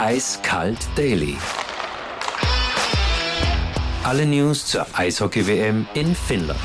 Eiskalt 0.00 0.78
Daily. 0.94 1.36
Alle 4.04 4.26
News 4.26 4.64
zur 4.64 4.86
Eishockey-WM 4.96 5.88
in 5.94 6.14
Finnland. 6.14 6.60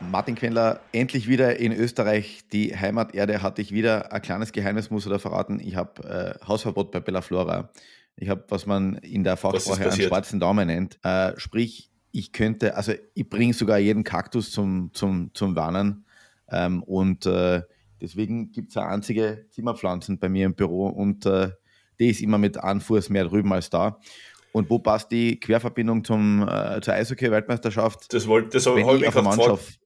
Martin 0.00 0.34
Quendler, 0.34 0.80
endlich 0.90 1.28
wieder 1.28 1.60
in 1.60 1.70
Österreich. 1.70 2.42
Die 2.52 2.76
Heimaterde 2.76 3.42
hatte 3.42 3.62
ich 3.62 3.70
wieder. 3.70 4.12
Ein 4.12 4.22
kleines 4.22 4.50
Geheimnis 4.50 4.90
muss 4.90 5.06
ich 5.06 5.12
da 5.12 5.20
verraten. 5.20 5.60
Ich 5.60 5.76
habe 5.76 6.36
äh, 6.42 6.44
Hausverbot 6.48 6.90
bei 6.90 6.98
Bella 6.98 7.20
Flora. 7.20 7.70
Ich 8.16 8.28
habe, 8.28 8.42
was 8.48 8.66
man 8.66 8.96
in 8.96 9.22
der 9.22 9.36
Fachsprache 9.36 9.88
einen 9.88 10.00
schwarzen 10.00 10.40
Daumen 10.40 10.66
nennt. 10.66 10.98
Äh, 11.04 11.38
sprich, 11.38 11.92
ich 12.10 12.32
könnte, 12.32 12.74
also 12.74 12.92
ich 13.14 13.30
bringe 13.30 13.54
sogar 13.54 13.78
jeden 13.78 14.02
Kaktus 14.02 14.50
zum, 14.50 14.90
zum, 14.94 15.30
zum 15.32 15.54
Warnen. 15.54 16.06
Ähm, 16.50 16.82
und 16.82 17.24
äh, 17.26 17.62
deswegen 18.00 18.52
gibt 18.52 18.70
es 18.70 18.76
eine 18.76 18.88
einzige 18.88 19.46
Zimmerpflanzen 19.50 20.18
bei 20.18 20.28
mir 20.28 20.46
im 20.46 20.54
Büro 20.54 20.88
und 20.88 21.26
äh, 21.26 21.50
die 21.98 22.08
ist 22.08 22.20
immer 22.22 22.38
mit 22.38 22.56
Anfuß 22.56 23.10
mehr 23.10 23.24
drüben 23.24 23.52
als 23.52 23.70
da. 23.70 23.98
Und 24.52 24.68
wo 24.68 24.78
passt 24.80 25.12
die 25.12 25.38
Querverbindung 25.38 26.02
zum, 26.02 26.42
äh, 26.48 26.80
zur 26.80 26.94
Eishockey-Weltmeisterschaft? 26.94 28.12
Das 28.12 28.26
wollte 28.26 28.48
das 28.50 28.66
habe 28.66 28.80
ich 28.80 28.86
gerade 28.86 29.22
Mannschaft 29.22 29.78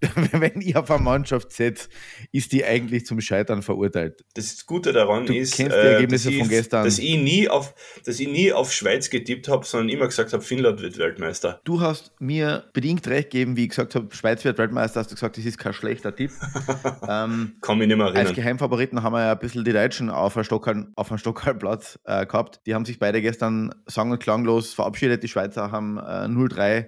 wenn 0.32 0.60
ich 0.60 0.76
auf 0.76 0.90
eine 0.90 1.02
Mannschaft 1.02 1.52
setze, 1.52 1.88
ist 2.32 2.52
die 2.52 2.64
eigentlich 2.64 3.06
zum 3.06 3.20
Scheitern 3.20 3.62
verurteilt. 3.62 4.24
Das 4.34 4.66
Gute 4.66 4.92
daran 4.92 5.26
du 5.26 5.34
ist, 5.34 5.56
kennst 5.56 5.72
die 5.72 5.80
äh, 5.80 5.92
Ergebnisse 5.92 6.28
dass, 6.28 6.38
von 6.38 6.46
ich, 6.46 6.50
gestern. 6.50 6.84
dass 6.84 6.98
ich 6.98 7.16
nie 7.16 7.48
auf, 7.48 7.74
dass 8.04 8.20
ich 8.20 8.28
nie 8.28 8.52
auf 8.52 8.72
Schweiz 8.72 9.10
getippt 9.10 9.48
habe, 9.48 9.64
sondern 9.64 9.88
immer 9.88 10.06
gesagt 10.06 10.32
habe, 10.32 10.42
Finnland 10.42 10.80
wird 10.80 10.98
Weltmeister. 10.98 11.60
Du 11.64 11.80
hast 11.80 12.12
mir 12.20 12.64
bedingt 12.72 13.06
recht 13.08 13.30
gegeben, 13.30 13.56
wie 13.56 13.64
ich 13.64 13.70
gesagt 13.70 13.94
habe, 13.94 14.14
Schweiz 14.14 14.44
wird 14.44 14.58
Weltmeister, 14.58 15.00
hast 15.00 15.10
du 15.10 15.14
gesagt, 15.14 15.36
das 15.36 15.44
ist 15.44 15.58
kein 15.58 15.72
schlechter 15.72 16.14
Tipp. 16.14 16.30
ähm, 17.08 17.56
Kann 17.60 17.78
mich 17.78 17.88
nicht 17.88 17.96
mehr 17.96 18.06
erinnern. 18.06 18.26
Als 18.26 18.34
Geheimfavoriten 18.34 19.02
haben 19.02 19.12
wir 19.12 19.22
ja 19.22 19.32
ein 19.32 19.38
bisschen 19.38 19.64
die 19.64 19.72
Deutschen 19.72 20.10
auf 20.10 20.36
einem 20.36 20.92
auf 20.96 21.10
einem 21.10 21.18
Stockhaltplatz 21.18 21.98
äh, 22.04 22.26
gehabt. 22.26 22.60
Die 22.66 22.74
haben 22.74 22.84
sich 22.84 22.98
beide 22.98 23.22
gestern 23.22 23.74
sang- 23.86 24.10
und 24.10 24.18
klanglos 24.18 24.74
verabschiedet. 24.74 25.22
Die 25.22 25.28
Schweizer 25.28 25.70
haben 25.70 25.98
äh, 25.98 26.26
0-3 26.26 26.86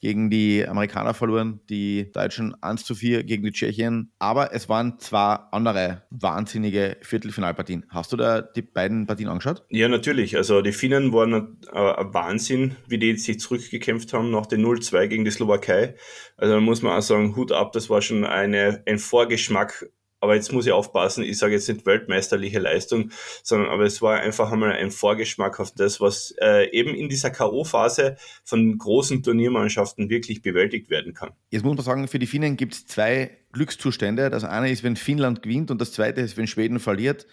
gegen 0.00 0.30
die 0.30 0.66
Amerikaner 0.66 1.14
verloren, 1.14 1.60
die 1.68 2.10
Deutschen 2.12 2.54
1 2.62 2.84
zu 2.84 2.94
4 2.94 3.24
gegen 3.24 3.44
die 3.44 3.52
Tschechien. 3.52 4.12
Aber 4.18 4.54
es 4.54 4.68
waren 4.68 4.98
zwei 4.98 5.38
andere 5.50 6.02
wahnsinnige 6.10 6.96
Viertelfinalpartien. 7.02 7.86
Hast 7.88 8.12
du 8.12 8.16
da 8.16 8.42
die 8.42 8.62
beiden 8.62 9.06
Partien 9.06 9.28
angeschaut? 9.28 9.64
Ja, 9.68 9.88
natürlich. 9.88 10.36
Also 10.36 10.62
die 10.62 10.72
Finnen 10.72 11.12
waren 11.12 11.34
ein, 11.34 11.58
ein 11.72 12.14
Wahnsinn, 12.14 12.76
wie 12.88 12.98
die 12.98 13.16
sich 13.16 13.40
zurückgekämpft 13.40 14.12
haben 14.12 14.30
nach 14.30 14.46
dem 14.46 14.64
0-2 14.64 15.06
gegen 15.08 15.24
die 15.24 15.30
Slowakei. 15.30 15.94
Also 16.36 16.54
da 16.54 16.60
muss 16.60 16.82
man 16.82 16.98
auch 16.98 17.02
sagen, 17.02 17.36
Hut 17.36 17.52
ab, 17.52 17.72
das 17.72 17.90
war 17.90 18.02
schon 18.02 18.24
eine, 18.24 18.82
ein 18.86 18.98
Vorgeschmack 18.98 19.90
aber 20.26 20.34
jetzt 20.34 20.52
muss 20.52 20.66
ich 20.66 20.72
aufpassen, 20.72 21.22
ich 21.22 21.38
sage 21.38 21.52
jetzt 21.52 21.68
nicht 21.68 21.86
weltmeisterliche 21.86 22.58
Leistung, 22.58 23.12
sondern 23.44 23.70
aber 23.70 23.84
es 23.84 24.02
war 24.02 24.18
einfach 24.18 24.50
einmal 24.50 24.72
ein 24.72 24.90
Vorgeschmack 24.90 25.60
auf 25.60 25.70
das, 25.70 26.00
was 26.00 26.34
äh, 26.42 26.68
eben 26.70 26.96
in 26.96 27.08
dieser 27.08 27.30
K.O.-Phase 27.30 28.16
von 28.42 28.76
großen 28.76 29.22
Turniermannschaften 29.22 30.10
wirklich 30.10 30.42
bewältigt 30.42 30.90
werden 30.90 31.14
kann. 31.14 31.30
Jetzt 31.50 31.64
muss 31.64 31.76
man 31.76 31.84
sagen, 31.84 32.08
für 32.08 32.18
die 32.18 32.26
Finnen 32.26 32.56
gibt 32.56 32.74
es 32.74 32.86
zwei 32.86 33.38
Glückszustände. 33.52 34.28
Das 34.28 34.42
eine 34.42 34.68
ist, 34.68 34.82
wenn 34.82 34.96
Finnland 34.96 35.42
gewinnt 35.42 35.70
und 35.70 35.80
das 35.80 35.92
zweite 35.92 36.22
ist, 36.22 36.36
wenn 36.36 36.48
Schweden 36.48 36.80
verliert. 36.80 37.28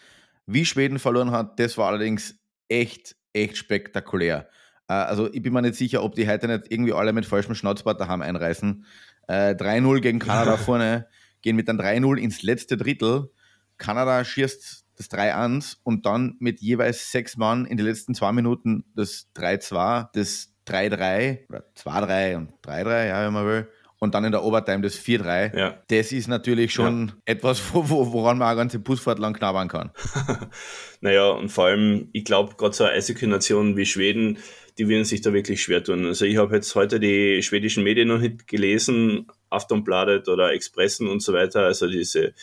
Wie 0.46 0.66
Schweden 0.66 1.00
verloren 1.00 1.32
hat, 1.32 1.60
das 1.60 1.80
war 1.80 1.88
allerdings 1.88 2.36
echt, 2.68 3.16
echt 3.34 3.58
spektakulär. 3.58 4.48
Äh, 4.88 4.94
also 4.94 5.34
ich 5.34 5.42
bin 5.42 5.52
mir 5.52 5.64
nicht 5.64 5.76
sicher, 5.76 6.04
ob 6.04 6.14
die 6.14 6.30
heute 6.30 6.48
nicht 6.48 6.66
irgendwie 6.70 6.94
alle 6.94 7.12
mit 7.12 7.26
falschem 7.26 7.56
Schnauzbart 7.56 8.00
daheim 8.00 8.22
einreißen. 8.22 8.86
Äh, 9.28 9.56
3-0 9.56 10.00
gegen 10.02 10.20
Kanada 10.20 10.58
vorne 10.58 11.08
gehen 11.44 11.56
mit 11.56 11.70
einem 11.70 11.80
3-0 11.80 12.18
ins 12.18 12.42
letzte 12.42 12.78
Drittel. 12.78 13.30
Kanada 13.78 14.26
schießt 14.26 14.86
das 14.98 15.12
3-1 15.12 15.78
und 15.84 16.06
dann 16.06 16.36
mit 16.40 16.62
jeweils 16.62 17.12
sechs 17.12 17.38
Mann 17.38 17.66
in 17.66 17.78
den 17.78 17.86
letzten 17.86 18.16
zwei 18.16 18.32
Minuten 18.32 18.86
das 18.96 19.30
3-2, 19.36 20.10
das 20.14 20.54
3-3 20.68 21.50
oder 21.50 21.64
2-3 21.78 22.38
und 22.38 22.50
3-3, 22.64 23.08
ja, 23.08 23.26
wenn 23.26 23.34
man 23.34 23.46
will. 23.46 23.68
Und 24.00 24.16
dann 24.16 24.26
in 24.26 24.34
der 24.34 24.44
Overtime 24.44 24.82
das 24.82 25.00
4-3. 25.00 25.58
Ja. 25.58 25.82
Das 25.88 26.12
ist 26.12 26.28
natürlich 26.28 26.74
schon 26.74 27.08
ja. 27.08 27.14
etwas, 27.26 27.62
wo, 27.74 28.12
woran 28.12 28.38
man 28.38 28.50
eine 28.50 28.58
ganze 28.58 28.80
Busfahrt 28.80 29.18
lang 29.18 29.34
knabbern 29.34 29.70
kann. 29.70 29.92
naja, 31.02 31.30
und 31.30 31.50
vor 31.50 31.68
allem, 31.68 32.10
ich 32.12 32.26
glaube, 32.26 32.56
gerade 32.58 32.76
so 32.76 32.84
eine 32.84 32.94
Eishockey-Nation 32.94 33.78
wie 33.78 33.86
Schweden, 33.86 34.40
die 34.78 34.90
werden 34.90 35.06
sich 35.06 35.22
da 35.22 35.32
wirklich 35.32 35.64
schwer 35.64 35.84
tun. 35.84 36.06
Also 36.06 36.26
ich 36.26 36.38
habe 36.38 36.56
jetzt 36.56 36.76
heute 36.76 37.00
die 37.00 37.42
schwedischen 37.44 37.84
Medien 37.84 38.10
noch 38.10 38.20
nicht 38.20 38.48
gelesen, 38.48 39.28
Aftonbladet 39.54 40.28
oder 40.30 40.54
Expressen 40.54 41.08
und 41.08 41.22
so 41.22 41.34
weiter, 41.34 41.66
also 41.66 41.88
diese, 41.88 42.34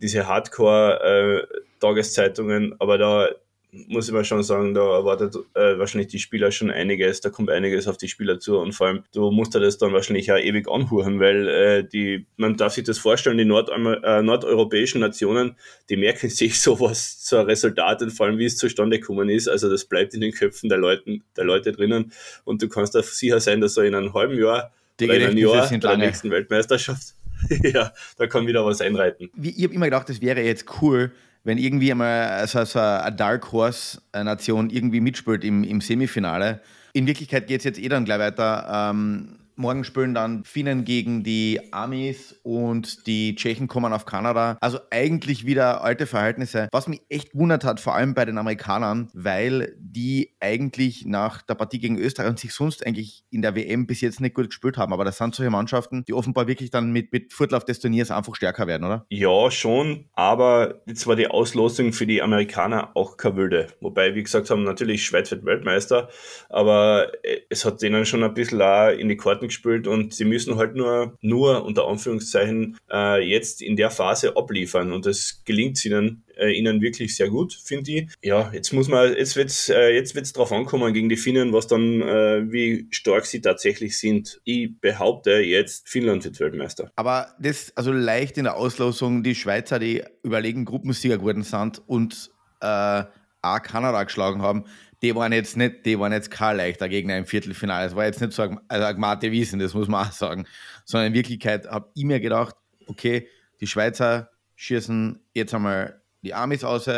diese 0.00 0.26
Hardcore-Tageszeitungen, 0.26 2.72
äh, 2.72 2.76
aber 2.78 2.98
da 2.98 3.28
muss 3.70 4.08
ich 4.08 4.14
mal 4.14 4.24
schon 4.24 4.42
sagen, 4.42 4.72
da 4.72 4.96
erwartet 4.96 5.36
äh, 5.54 5.78
wahrscheinlich 5.78 6.08
die 6.08 6.18
Spieler 6.18 6.50
schon 6.50 6.70
einiges, 6.70 7.20
da 7.20 7.28
kommt 7.28 7.50
einiges 7.50 7.86
auf 7.86 7.98
die 7.98 8.08
Spieler 8.08 8.40
zu 8.40 8.58
und 8.58 8.72
vor 8.72 8.86
allem, 8.86 9.04
du 9.12 9.30
musst 9.30 9.54
dir 9.54 9.60
das 9.60 9.76
dann 9.76 9.92
wahrscheinlich 9.92 10.32
auch 10.32 10.38
ewig 10.38 10.68
anhuren, 10.68 11.20
weil 11.20 11.48
äh, 11.48 11.84
die, 11.86 12.26
man 12.36 12.56
darf 12.56 12.72
sich 12.72 12.84
das 12.84 12.98
vorstellen, 12.98 13.36
die 13.36 13.44
Nord 13.44 13.70
äh, 13.70 14.22
nordeuropäischen 14.22 15.00
Nationen, 15.00 15.56
die 15.90 15.96
merken 15.96 16.30
sich 16.30 16.60
sowas, 16.60 17.18
so 17.20 17.36
ein 17.36 17.46
Resultat 17.46 18.02
und 18.02 18.10
vor 18.10 18.26
allem, 18.26 18.38
wie 18.38 18.46
es 18.46 18.56
zustande 18.56 18.98
gekommen 18.98 19.28
ist, 19.28 19.48
also 19.48 19.68
das 19.68 19.84
bleibt 19.84 20.14
in 20.14 20.22
den 20.22 20.32
Köpfen 20.32 20.70
der, 20.70 20.78
Leuten, 20.78 21.24
der 21.36 21.44
Leute 21.44 21.72
drinnen 21.72 22.12
und 22.44 22.62
du 22.62 22.68
kannst 22.68 22.94
da 22.94 23.02
sicher 23.02 23.40
sein, 23.40 23.60
dass 23.60 23.74
so 23.74 23.82
in 23.82 23.94
einem 23.94 24.14
halben 24.14 24.38
Jahr 24.38 24.72
die 25.00 25.40
Jahr 25.40 25.66
sind 25.66 25.84
der 25.84 25.96
nächsten 25.96 26.30
Weltmeisterschaft, 26.30 27.14
ja, 27.62 27.92
da 28.16 28.26
kann 28.26 28.46
wieder 28.46 28.64
was 28.64 28.80
einreiten. 28.80 29.30
Ich 29.40 29.62
habe 29.62 29.74
immer 29.74 29.86
gedacht, 29.86 30.08
das 30.08 30.20
wäre 30.20 30.40
jetzt 30.42 30.66
cool, 30.80 31.12
wenn 31.44 31.58
irgendwie 31.58 31.90
einmal 31.90 32.46
so, 32.46 32.64
so 32.64 32.78
eine 32.78 33.14
Dark 33.14 33.52
Horse-Nation 33.52 34.70
irgendwie 34.70 35.00
mitspielt 35.00 35.44
im, 35.44 35.64
im 35.64 35.80
Semifinale. 35.80 36.60
In 36.92 37.06
Wirklichkeit 37.06 37.46
geht 37.46 37.58
es 37.58 37.64
jetzt 37.64 37.78
eh 37.78 37.88
dann 37.88 38.04
gleich 38.04 38.18
weiter. 38.18 38.90
Ähm, 38.90 39.38
Morgen 39.58 39.82
spielen 39.82 40.14
dann 40.14 40.44
Finnen 40.44 40.84
gegen 40.84 41.24
die 41.24 41.60
Amis 41.72 42.38
und 42.44 43.08
die 43.08 43.34
Tschechen 43.34 43.66
kommen 43.66 43.92
auf 43.92 44.06
Kanada. 44.06 44.56
Also 44.60 44.78
eigentlich 44.90 45.46
wieder 45.46 45.82
alte 45.82 46.06
Verhältnisse. 46.06 46.68
Was 46.70 46.86
mich 46.86 47.02
echt 47.08 47.34
wundert 47.34 47.64
hat, 47.64 47.80
vor 47.80 47.96
allem 47.96 48.14
bei 48.14 48.24
den 48.24 48.38
Amerikanern, 48.38 49.10
weil 49.14 49.74
die 49.80 50.36
eigentlich 50.38 51.06
nach 51.06 51.42
der 51.42 51.56
Partie 51.56 51.80
gegen 51.80 51.98
Österreich 51.98 52.28
und 52.28 52.38
sich 52.38 52.52
sonst 52.52 52.86
eigentlich 52.86 53.24
in 53.30 53.42
der 53.42 53.56
WM 53.56 53.88
bis 53.88 54.00
jetzt 54.00 54.20
nicht 54.20 54.36
gut 54.36 54.46
gespielt 54.46 54.76
haben. 54.76 54.92
Aber 54.92 55.04
das 55.04 55.18
sind 55.18 55.34
solche 55.34 55.50
Mannschaften, 55.50 56.04
die 56.06 56.12
offenbar 56.12 56.46
wirklich 56.46 56.70
dann 56.70 56.92
mit, 56.92 57.12
mit 57.12 57.32
Fortlauf 57.32 57.64
des 57.64 57.80
Turniers 57.80 58.12
einfach 58.12 58.36
stärker 58.36 58.68
werden, 58.68 58.84
oder? 58.84 59.06
Ja, 59.08 59.50
schon. 59.50 60.04
Aber 60.12 60.82
jetzt 60.86 61.08
war 61.08 61.16
die 61.16 61.26
Auslosung 61.26 61.92
für 61.92 62.06
die 62.06 62.22
Amerikaner 62.22 62.92
auch 62.94 63.16
keine 63.16 63.34
wilde. 63.34 63.66
Wobei, 63.80 64.14
wie 64.14 64.22
gesagt 64.22 64.50
haben, 64.50 64.62
natürlich 64.62 65.04
Schweiz 65.04 65.32
wird 65.32 65.44
Weltmeister. 65.44 66.08
Aber 66.48 67.10
es 67.50 67.64
hat 67.64 67.82
denen 67.82 68.06
schon 68.06 68.22
ein 68.22 68.34
bisschen 68.34 68.60
in 68.98 69.08
die 69.08 69.16
Karten 69.16 69.47
gespielt 69.48 69.86
und 69.86 70.14
sie 70.14 70.24
müssen 70.24 70.56
halt 70.56 70.74
nur, 70.74 71.16
nur 71.20 71.64
unter 71.64 71.86
Anführungszeichen 71.86 72.78
äh, 72.90 73.22
jetzt 73.22 73.60
in 73.62 73.76
der 73.76 73.90
Phase 73.90 74.36
abliefern 74.36 74.92
und 74.92 75.06
das 75.06 75.42
gelingt 75.44 75.84
ihnen, 75.84 76.24
äh, 76.36 76.52
ihnen 76.52 76.80
wirklich 76.80 77.16
sehr 77.16 77.28
gut, 77.28 77.52
finde 77.52 77.90
ich. 77.90 78.08
Ja, 78.22 78.50
jetzt 78.52 78.72
muss 78.72 78.88
man, 78.88 79.14
jetzt 79.14 79.36
wird's, 79.36 79.68
äh, 79.68 79.90
jetzt 79.90 80.16
ankommen 80.38 80.94
gegen 80.94 81.08
die 81.08 81.16
Finnen, 81.16 81.52
was 81.52 81.66
dann, 81.66 82.00
äh, 82.02 82.50
wie 82.50 82.86
stark 82.90 83.26
sie 83.26 83.40
tatsächlich 83.40 83.98
sind. 83.98 84.40
Ich 84.44 84.70
behaupte 84.80 85.32
jetzt, 85.32 85.88
Finnland 85.88 86.24
wird 86.24 86.38
Weltmeister. 86.40 86.90
Aber 86.96 87.34
das, 87.40 87.72
also 87.76 87.92
leicht 87.92 88.38
in 88.38 88.44
der 88.44 88.56
Auslosung, 88.56 89.22
die 89.22 89.34
Schweizer, 89.34 89.78
die 89.78 90.02
überlegen 90.22 90.64
Gruppensieger 90.64 91.18
geworden 91.18 91.42
sind 91.42 91.82
und 91.86 92.30
äh, 92.60 93.04
auch 93.42 93.62
Kanada 93.62 94.02
geschlagen 94.04 94.42
haben, 94.42 94.64
die 95.02 95.14
waren 95.14 95.32
jetzt 95.32 95.56
nicht, 95.56 95.86
die 95.86 95.98
waren 95.98 96.12
jetzt 96.12 96.30
kein 96.30 96.56
leichter 96.56 96.88
Gegner 96.88 97.16
im 97.16 97.26
Viertelfinale. 97.26 97.86
Es 97.86 97.94
war 97.94 98.04
jetzt 98.04 98.20
nicht 98.20 98.32
so 98.32 98.42
also 98.68 98.98
Mate 98.98 99.30
Wiesen, 99.30 99.58
das 99.58 99.74
muss 99.74 99.88
man 99.88 100.06
auch 100.06 100.12
sagen. 100.12 100.46
Sondern 100.84 101.08
in 101.08 101.14
Wirklichkeit 101.14 101.68
habe 101.68 101.88
ich 101.94 102.04
mir 102.04 102.20
gedacht, 102.20 102.56
okay, 102.86 103.28
die 103.60 103.66
Schweizer 103.66 104.30
schießen 104.56 105.20
jetzt 105.34 105.54
einmal 105.54 106.02
die 106.22 106.34
Amis 106.34 106.64
aus, 106.64 106.90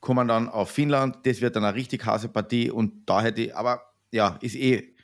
kommen 0.00 0.28
dann 0.28 0.48
auf 0.48 0.70
Finnland, 0.70 1.18
das 1.24 1.40
wird 1.40 1.56
dann 1.56 1.64
eine 1.64 1.76
richtig 1.76 2.06
harte 2.06 2.28
Partie 2.28 2.70
und 2.70 3.06
da 3.06 3.22
hätte 3.22 3.42
ich, 3.42 3.54
aber 3.54 3.82
ja, 4.12 4.38
ist 4.40 4.56
eh 4.56 4.94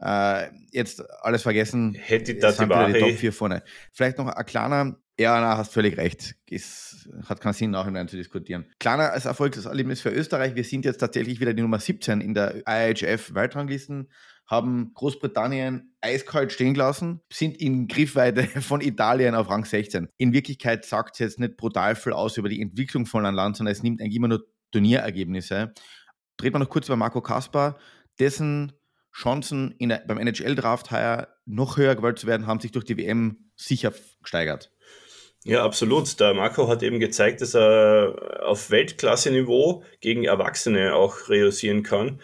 äh, 0.00 0.48
jetzt 0.70 1.02
alles 1.22 1.42
vergessen. 1.42 1.94
Hätte 1.94 2.32
ich 2.32 2.40
da 2.40 2.52
die, 2.52 2.92
die 2.92 2.98
Top 3.00 3.12
4 3.12 3.32
vorne. 3.32 3.62
Vielleicht 3.92 4.18
noch 4.18 4.28
ein 4.28 4.46
kleiner 4.46 4.96
ja, 5.20 5.38
na, 5.38 5.58
hast 5.58 5.74
völlig 5.74 5.98
recht. 5.98 6.34
Es 6.50 7.06
hat 7.26 7.42
keinen 7.42 7.52
Sinn, 7.52 7.72
nachhinein 7.72 8.08
zu 8.08 8.16
diskutieren. 8.16 8.64
Kleiner 8.78 9.12
als 9.12 9.26
Erfolgserlebnis 9.26 10.00
für 10.00 10.08
Österreich. 10.08 10.54
Wir 10.54 10.64
sind 10.64 10.86
jetzt 10.86 10.96
tatsächlich 10.96 11.40
wieder 11.40 11.52
die 11.52 11.60
Nummer 11.60 11.78
17 11.78 12.22
in 12.22 12.32
der 12.32 12.62
IHF-Weltranglisten, 12.66 14.08
haben 14.46 14.92
Großbritannien 14.94 15.94
eiskalt 16.00 16.52
stehen 16.52 16.72
gelassen, 16.72 17.20
sind 17.30 17.58
in 17.58 17.86
Griffweite 17.86 18.44
von 18.62 18.80
Italien 18.80 19.34
auf 19.34 19.50
Rang 19.50 19.66
16. 19.66 20.08
In 20.16 20.32
Wirklichkeit 20.32 20.86
sagt 20.86 21.16
es 21.16 21.18
jetzt 21.18 21.38
nicht 21.38 21.58
brutal 21.58 21.96
viel 21.96 22.14
aus 22.14 22.38
über 22.38 22.48
die 22.48 22.62
Entwicklung 22.62 23.04
von 23.04 23.26
einem 23.26 23.36
Land, 23.36 23.58
sondern 23.58 23.72
es 23.72 23.82
nimmt 23.82 24.00
eigentlich 24.00 24.16
immer 24.16 24.28
nur 24.28 24.46
Turnierergebnisse. 24.72 25.74
Dreht 26.38 26.54
man 26.54 26.62
noch 26.62 26.70
kurz 26.70 26.88
über 26.88 26.96
Marco 26.96 27.20
Kaspar, 27.20 27.78
dessen 28.18 28.72
Chancen 29.12 29.74
der, 29.80 30.02
beim 30.06 30.18
NHL-Draft 30.18 30.90
heuer 30.90 31.28
noch 31.44 31.76
höher 31.76 31.94
gewählt 31.94 32.18
zu 32.18 32.26
werden, 32.26 32.46
haben 32.46 32.60
sich 32.60 32.72
durch 32.72 32.86
die 32.86 32.96
WM 32.96 33.50
sicher 33.56 33.92
gesteigert. 34.22 34.72
Ja, 35.44 35.64
absolut. 35.64 36.20
Der 36.20 36.34
Marco 36.34 36.68
hat 36.68 36.82
eben 36.82 37.00
gezeigt, 37.00 37.40
dass 37.40 37.54
er 37.54 38.42
auf 38.42 38.70
Weltklasse-Niveau 38.70 39.84
gegen 40.00 40.24
Erwachsene 40.24 40.94
auch 40.94 41.28
reüssieren 41.30 41.82
kann. 41.82 42.20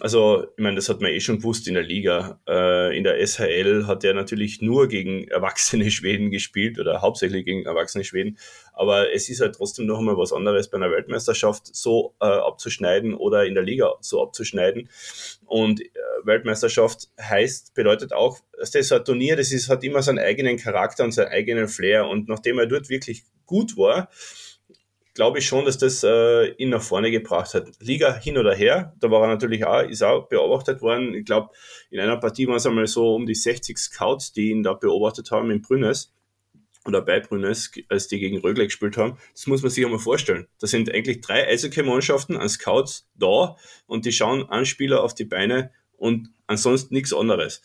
Also, 0.00 0.44
ich 0.56 0.62
meine, 0.62 0.76
das 0.76 0.88
hat 0.88 1.00
man 1.00 1.10
eh 1.10 1.20
schon 1.20 1.38
gewusst 1.38 1.66
in 1.66 1.74
der 1.74 1.82
Liga. 1.82 2.40
Äh, 2.48 2.96
in 2.96 3.02
der 3.02 3.24
SHL 3.26 3.86
hat 3.86 4.04
er 4.04 4.14
natürlich 4.14 4.62
nur 4.62 4.86
gegen 4.86 5.26
erwachsene 5.26 5.90
Schweden 5.90 6.30
gespielt 6.30 6.78
oder 6.78 7.02
hauptsächlich 7.02 7.44
gegen 7.44 7.64
erwachsene 7.64 8.04
Schweden. 8.04 8.38
Aber 8.72 9.12
es 9.12 9.28
ist 9.28 9.40
halt 9.40 9.56
trotzdem 9.56 9.86
noch 9.86 9.98
einmal 9.98 10.16
was 10.16 10.32
anderes 10.32 10.70
bei 10.70 10.76
einer 10.76 10.90
Weltmeisterschaft 10.90 11.74
so 11.74 12.14
äh, 12.20 12.26
abzuschneiden 12.26 13.14
oder 13.14 13.44
in 13.44 13.54
der 13.54 13.64
Liga 13.64 13.94
so 14.00 14.22
abzuschneiden. 14.22 14.88
Und 15.46 15.80
äh, 15.80 15.88
Weltmeisterschaft 16.22 17.08
heißt, 17.20 17.74
bedeutet 17.74 18.12
auch, 18.12 18.38
das 18.56 18.92
ein 18.92 19.04
Turnier, 19.04 19.36
das 19.36 19.50
ist, 19.50 19.68
hat 19.68 19.82
immer 19.82 20.02
seinen 20.02 20.20
eigenen 20.20 20.58
Charakter 20.58 21.02
und 21.02 21.12
seinen 21.12 21.28
eigenen 21.28 21.66
Flair. 21.66 22.06
Und 22.06 22.28
nachdem 22.28 22.58
er 22.58 22.66
dort 22.66 22.88
wirklich 22.88 23.24
gut 23.46 23.76
war, 23.76 24.08
glaube 25.18 25.40
ich 25.40 25.46
schon, 25.48 25.64
dass 25.64 25.78
das 25.78 26.04
äh, 26.04 26.52
ihn 26.58 26.68
nach 26.70 26.80
vorne 26.80 27.10
gebracht 27.10 27.52
hat. 27.52 27.66
Liga 27.80 28.14
hin 28.14 28.38
oder 28.38 28.54
her, 28.54 28.94
da 29.00 29.10
war 29.10 29.22
er 29.22 29.26
natürlich 29.26 29.64
auch, 29.64 29.82
ist 29.82 30.04
auch 30.04 30.28
beobachtet 30.28 30.80
worden. 30.80 31.12
Ich 31.12 31.24
glaube, 31.24 31.50
in 31.90 31.98
einer 31.98 32.16
Partie 32.18 32.46
waren 32.46 32.54
es 32.54 32.66
einmal 32.66 32.86
so 32.86 33.16
um 33.16 33.26
die 33.26 33.34
60 33.34 33.76
Scouts, 33.76 34.32
die 34.32 34.50
ihn 34.50 34.62
da 34.62 34.74
beobachtet 34.74 35.32
haben 35.32 35.50
in 35.50 35.60
Brünnes 35.60 36.14
oder 36.86 37.02
bei 37.02 37.18
Brünnes, 37.18 37.72
als 37.88 38.06
die 38.06 38.20
gegen 38.20 38.38
Rögle 38.38 38.66
gespielt 38.66 38.96
haben. 38.96 39.18
Das 39.34 39.48
muss 39.48 39.60
man 39.60 39.72
sich 39.72 39.84
einmal 39.84 39.98
vorstellen. 39.98 40.46
Da 40.60 40.68
sind 40.68 40.94
eigentlich 40.94 41.20
drei 41.20 41.48
Eishockey-Mannschaften 41.48 42.36
an 42.36 42.48
Scouts 42.48 43.08
da 43.16 43.56
und 43.88 44.04
die 44.04 44.12
schauen 44.12 44.48
einen 44.48 44.66
Spieler 44.66 45.02
auf 45.02 45.16
die 45.16 45.24
Beine 45.24 45.72
und 45.96 46.30
ansonsten 46.46 46.94
nichts 46.94 47.12
anderes. 47.12 47.60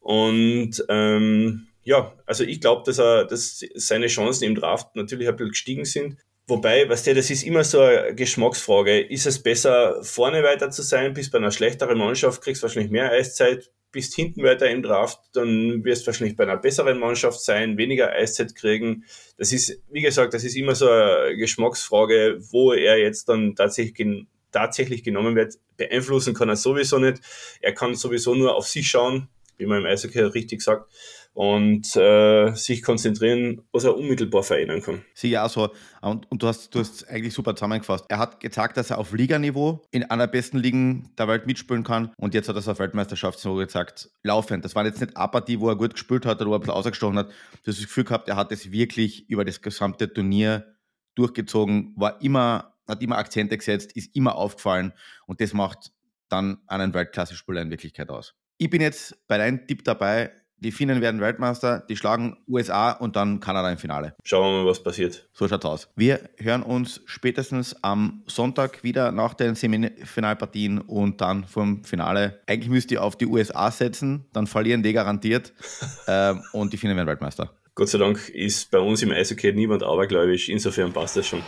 Und 0.00 0.82
ähm, 0.88 1.66
ja, 1.82 2.14
also 2.24 2.42
ich 2.42 2.62
glaube, 2.62 2.90
dass 2.90 2.96
dass 2.96 3.62
seine 3.74 4.06
Chancen 4.06 4.44
im 4.44 4.54
Draft 4.54 4.96
natürlich 4.96 5.28
ein 5.28 5.36
bisschen 5.36 5.50
gestiegen 5.50 5.84
sind. 5.84 6.16
Wobei, 6.48 6.88
weißt 6.88 7.08
du, 7.08 7.14
das 7.14 7.30
ist 7.30 7.42
immer 7.42 7.64
so 7.64 7.80
eine 7.80 8.14
Geschmacksfrage. 8.14 9.00
Ist 9.00 9.26
es 9.26 9.42
besser, 9.42 10.02
vorne 10.04 10.44
weiter 10.44 10.70
zu 10.70 10.82
sein, 10.82 11.12
bis 11.12 11.28
bei 11.28 11.38
einer 11.38 11.50
schlechteren 11.50 11.98
Mannschaft 11.98 12.40
kriegst 12.40 12.62
du 12.62 12.66
wahrscheinlich 12.66 12.92
mehr 12.92 13.10
Eiszeit, 13.10 13.72
bist 13.90 14.14
hinten 14.14 14.44
weiter 14.44 14.70
im 14.70 14.82
Draft, 14.82 15.18
dann 15.32 15.82
wirst 15.82 16.02
du 16.02 16.08
wahrscheinlich 16.08 16.36
bei 16.36 16.44
einer 16.44 16.56
besseren 16.56 17.00
Mannschaft 17.00 17.40
sein, 17.40 17.78
weniger 17.78 18.12
Eiszeit 18.12 18.54
kriegen. 18.54 19.04
Das 19.38 19.52
ist, 19.52 19.82
wie 19.90 20.02
gesagt, 20.02 20.34
das 20.34 20.44
ist 20.44 20.56
immer 20.56 20.76
so 20.76 20.88
eine 20.88 21.36
Geschmacksfrage, 21.36 22.38
wo 22.52 22.72
er 22.72 22.98
jetzt 22.98 23.28
dann 23.28 23.56
tatsächlich, 23.56 24.26
tatsächlich 24.52 25.02
genommen 25.02 25.34
wird. 25.34 25.54
Beeinflussen 25.76 26.34
kann 26.34 26.48
er 26.48 26.56
sowieso 26.56 26.98
nicht. 26.98 27.22
Er 27.60 27.72
kann 27.72 27.96
sowieso 27.96 28.36
nur 28.36 28.54
auf 28.54 28.68
sich 28.68 28.86
schauen, 28.86 29.28
wie 29.58 29.66
man 29.66 29.78
im 29.78 29.86
Eishockey 29.86 30.20
richtig 30.20 30.62
sagt 30.62 30.90
und 31.36 31.94
äh, 31.96 32.54
sich 32.54 32.82
konzentrieren, 32.82 33.60
was 33.70 33.84
er 33.84 33.94
unmittelbar 33.94 34.42
verändern 34.42 34.80
kann. 34.80 35.04
Sieh 35.12 35.28
ja 35.28 35.46
so. 35.50 35.68
Und, 36.00 36.30
und 36.30 36.42
du 36.42 36.46
hast 36.46 36.74
du 36.74 36.78
hast 36.78 37.06
eigentlich 37.10 37.34
super 37.34 37.54
zusammengefasst. 37.54 38.06
Er 38.08 38.18
hat 38.18 38.40
gezeigt, 38.40 38.78
dass 38.78 38.90
er 38.90 38.96
auf 38.96 39.12
Liganiveau 39.12 39.82
in 39.90 40.04
einer 40.04 40.28
besten 40.28 40.56
Ligen 40.56 41.10
der 41.18 41.28
Welt 41.28 41.46
mitspielen 41.46 41.84
kann. 41.84 42.10
Und 42.16 42.32
jetzt 42.32 42.48
hat 42.48 42.56
er 42.56 42.60
es 42.60 42.68
auf 42.68 42.78
Weltmeisterschaftsniveau 42.78 43.56
gezeigt, 43.56 44.08
laufend. 44.22 44.64
Das 44.64 44.74
war 44.74 44.86
jetzt 44.86 45.02
nicht 45.02 45.12
Partie, 45.14 45.60
wo 45.60 45.68
er 45.68 45.76
gut 45.76 45.92
gespielt 45.92 46.24
hat 46.24 46.40
oder 46.40 46.48
wo 46.48 46.54
er 46.54 46.56
ein 46.56 46.60
bisschen 46.60 46.74
ausgestochen 46.74 47.18
hat. 47.18 47.28
Du 47.64 47.70
hast 47.70 47.80
das 47.80 47.86
Gefühl 47.86 48.04
gehabt, 48.04 48.30
er 48.30 48.36
hat 48.36 48.50
es 48.50 48.72
wirklich 48.72 49.28
über 49.28 49.44
das 49.44 49.60
gesamte 49.60 50.10
Turnier 50.10 50.74
durchgezogen, 51.16 51.92
war 51.96 52.22
immer, 52.22 52.72
hat 52.88 53.02
immer 53.02 53.18
Akzente 53.18 53.58
gesetzt, 53.58 53.92
ist 53.92 54.16
immer 54.16 54.36
aufgefallen. 54.36 54.94
Und 55.26 55.42
das 55.42 55.52
macht 55.52 55.92
dann 56.30 56.62
einen 56.66 56.94
Weltklasse-Spieler 56.94 57.60
in 57.60 57.70
Wirklichkeit 57.70 58.08
aus. 58.08 58.34
Ich 58.58 58.70
bin 58.70 58.80
jetzt 58.80 59.14
bei 59.28 59.36
deinem 59.36 59.66
Tipp 59.66 59.84
dabei, 59.84 60.30
die 60.58 60.72
Finnen 60.72 61.02
werden 61.02 61.20
Weltmeister, 61.20 61.84
die 61.90 61.96
schlagen 61.96 62.38
USA 62.48 62.92
und 62.92 63.14
dann 63.14 63.38
Kanada 63.40 63.70
im 63.70 63.76
Finale. 63.76 64.14
Schauen 64.24 64.44
wir 64.44 64.62
mal, 64.62 64.70
was 64.70 64.82
passiert. 64.82 65.28
So 65.34 65.46
schaut's 65.46 65.66
aus. 65.66 65.88
Wir 65.94 66.20
hören 66.38 66.62
uns 66.62 67.02
spätestens 67.04 67.76
am 67.84 68.22
Sonntag 68.26 68.82
wieder 68.82 69.12
nach 69.12 69.34
den 69.34 69.56
Semifinalpartien 69.56 70.78
und 70.78 71.20
dann 71.20 71.44
vom 71.44 71.84
Finale. 71.84 72.40
Eigentlich 72.46 72.70
müsst 72.70 72.90
ihr 72.90 73.02
auf 73.02 73.16
die 73.16 73.26
USA 73.26 73.70
setzen, 73.70 74.24
dann 74.32 74.46
verlieren 74.46 74.82
die 74.82 74.94
garantiert 74.94 75.52
ähm, 76.08 76.42
und 76.52 76.72
die 76.72 76.78
Finnen 76.78 76.96
werden 76.96 77.08
Weltmeister. 77.08 77.52
Gott 77.74 77.90
sei 77.90 77.98
Dank 77.98 78.30
ist 78.30 78.70
bei 78.70 78.78
uns 78.78 79.02
im 79.02 79.10
Eishockey 79.10 79.52
niemand 79.52 79.82
abergläubisch, 79.82 80.48
insofern 80.48 80.94
passt 80.94 81.18
das 81.18 81.26
schon. 81.26 81.42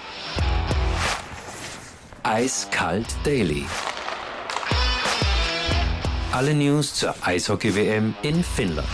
Eiskalt 2.23 3.07
Daily. 3.25 3.65
Alle 6.39 6.55
News 6.55 6.95
zur 6.95 7.17
Eishockey-WM 7.21 8.15
in 8.23 8.45
Finnland. 8.45 8.87